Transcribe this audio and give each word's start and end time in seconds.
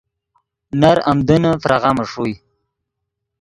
نر 0.81 0.97
آمدنّے 1.11 1.51
فراغامے 1.61 2.05
ݰوئے 2.11 2.33